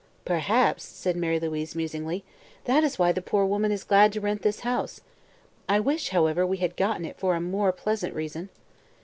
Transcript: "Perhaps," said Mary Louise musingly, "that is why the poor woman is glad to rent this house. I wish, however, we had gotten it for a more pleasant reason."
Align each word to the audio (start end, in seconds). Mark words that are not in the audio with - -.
"Perhaps," 0.25 0.83
said 0.83 1.15
Mary 1.15 1.39
Louise 1.39 1.75
musingly, 1.75 2.23
"that 2.65 2.83
is 2.83 2.97
why 2.97 3.11
the 3.11 3.21
poor 3.21 3.45
woman 3.45 3.71
is 3.71 3.83
glad 3.83 4.11
to 4.13 4.19
rent 4.19 4.41
this 4.41 4.61
house. 4.61 5.01
I 5.69 5.79
wish, 5.79 6.09
however, 6.09 6.43
we 6.43 6.57
had 6.57 6.75
gotten 6.75 7.05
it 7.05 7.19
for 7.19 7.35
a 7.35 7.39
more 7.39 7.71
pleasant 7.71 8.15
reason." 8.15 8.49